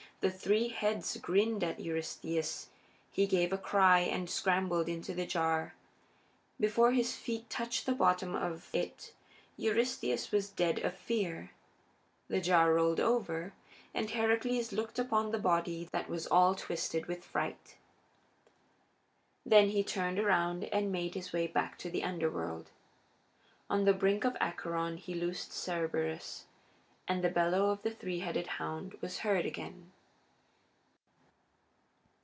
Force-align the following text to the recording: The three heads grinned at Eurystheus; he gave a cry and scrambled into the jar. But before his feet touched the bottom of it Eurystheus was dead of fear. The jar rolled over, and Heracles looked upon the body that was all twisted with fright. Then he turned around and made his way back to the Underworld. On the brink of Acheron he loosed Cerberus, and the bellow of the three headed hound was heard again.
The 0.19 0.29
three 0.29 0.67
heads 0.69 1.17
grinned 1.17 1.63
at 1.63 1.79
Eurystheus; 1.79 2.69
he 3.09 3.25
gave 3.25 3.51
a 3.51 3.57
cry 3.57 4.01
and 4.01 4.29
scrambled 4.29 4.87
into 4.87 5.15
the 5.15 5.25
jar. 5.25 5.73
But 5.73 6.61
before 6.67 6.91
his 6.91 7.15
feet 7.15 7.49
touched 7.49 7.87
the 7.87 7.95
bottom 7.95 8.35
of 8.35 8.69
it 8.71 9.13
Eurystheus 9.57 10.31
was 10.31 10.51
dead 10.51 10.77
of 10.85 10.93
fear. 10.95 11.49
The 12.27 12.39
jar 12.39 12.71
rolled 12.71 12.99
over, 12.99 13.55
and 13.95 14.11
Heracles 14.11 14.71
looked 14.71 14.99
upon 14.99 15.31
the 15.31 15.39
body 15.39 15.89
that 15.91 16.07
was 16.07 16.27
all 16.27 16.53
twisted 16.53 17.07
with 17.07 17.25
fright. 17.25 17.77
Then 19.43 19.69
he 19.69 19.83
turned 19.83 20.19
around 20.19 20.65
and 20.65 20.91
made 20.91 21.15
his 21.15 21.33
way 21.33 21.47
back 21.47 21.79
to 21.79 21.89
the 21.89 22.03
Underworld. 22.03 22.69
On 23.71 23.85
the 23.85 23.93
brink 23.93 24.23
of 24.23 24.37
Acheron 24.39 24.97
he 24.97 25.15
loosed 25.15 25.51
Cerberus, 25.65 26.45
and 27.07 27.23
the 27.23 27.29
bellow 27.31 27.71
of 27.71 27.81
the 27.81 27.89
three 27.89 28.19
headed 28.19 28.45
hound 28.61 28.99
was 29.01 29.17
heard 29.25 29.47
again. 29.47 29.93